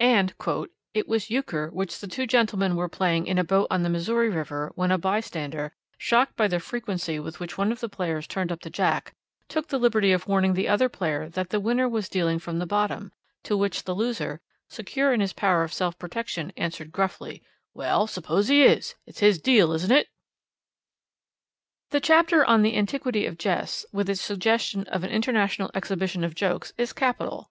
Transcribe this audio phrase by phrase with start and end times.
[0.00, 0.32] And
[0.94, 4.30] 'it was Euchre which the two gentlemen were playing in a boat on the Missouri
[4.30, 8.50] River when a bystander, shocked by the frequency with which one of the players turned
[8.50, 9.12] up the jack,
[9.48, 12.64] took the liberty of warning the other player that the winner was dealing from the
[12.64, 13.12] bottom,
[13.42, 17.42] to which the loser, secure in his power of self protection, answered gruffly,
[17.74, 20.08] "Well, suppose he is it's his deal, isn't it?"'
[21.90, 26.34] The chapter On the Antiquity of Jests, with its suggestion of an International Exhibition of
[26.34, 27.50] Jokes, is capital.